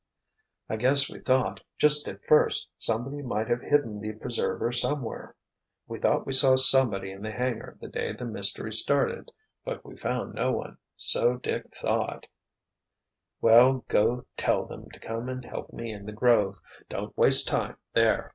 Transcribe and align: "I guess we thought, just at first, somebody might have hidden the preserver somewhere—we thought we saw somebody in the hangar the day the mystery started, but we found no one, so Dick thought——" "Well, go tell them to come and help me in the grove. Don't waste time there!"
"I 0.67 0.77
guess 0.77 1.11
we 1.11 1.19
thought, 1.19 1.61
just 1.77 2.07
at 2.07 2.23
first, 2.25 2.71
somebody 2.79 3.21
might 3.21 3.47
have 3.47 3.61
hidden 3.61 3.99
the 4.01 4.13
preserver 4.13 4.71
somewhere—we 4.71 5.99
thought 5.99 6.25
we 6.25 6.33
saw 6.33 6.55
somebody 6.55 7.11
in 7.11 7.21
the 7.21 7.29
hangar 7.29 7.77
the 7.79 7.87
day 7.87 8.11
the 8.11 8.25
mystery 8.25 8.73
started, 8.73 9.29
but 9.63 9.85
we 9.85 9.95
found 9.95 10.33
no 10.33 10.53
one, 10.53 10.79
so 10.97 11.35
Dick 11.35 11.75
thought——" 11.75 12.25
"Well, 13.41 13.85
go 13.89 14.25
tell 14.37 14.65
them 14.65 14.89
to 14.89 14.99
come 14.99 15.29
and 15.29 15.45
help 15.45 15.71
me 15.71 15.91
in 15.91 16.07
the 16.07 16.13
grove. 16.13 16.57
Don't 16.89 17.15
waste 17.15 17.47
time 17.47 17.77
there!" 17.93 18.29